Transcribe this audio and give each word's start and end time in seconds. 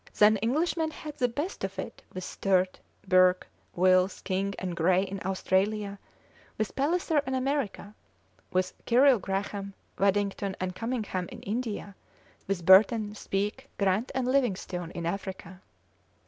Then 0.17 0.39
Englishmen 0.41 0.89
had 0.89 1.17
the 1.19 1.27
best 1.27 1.63
of 1.63 1.77
it 1.77 2.01
with 2.11 2.23
Sturt, 2.23 2.79
Burke, 3.07 3.47
Wills, 3.75 4.21
King, 4.21 4.55
and 4.57 4.75
Grey 4.75 5.03
in 5.03 5.19
Australia; 5.23 5.99
with 6.57 6.75
Palliser 6.75 7.19
in 7.27 7.35
America; 7.35 7.93
with 8.49 8.73
Cyril 8.89 9.19
Graham, 9.19 9.75
Wadington, 9.99 10.55
and 10.59 10.73
Cummingham 10.75 11.29
in 11.29 11.41
India; 11.43 11.93
with 12.47 12.65
Burton, 12.65 13.13
Speke, 13.13 13.69
Grant, 13.77 14.11
and 14.15 14.27
Livingstone 14.27 14.89
in 14.89 15.05
Africa. 15.05 15.61